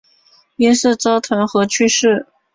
[0.55, 2.25] 因事遭弹劾去世。